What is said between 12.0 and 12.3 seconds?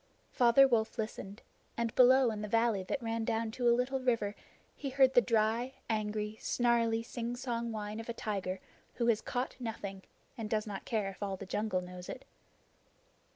it.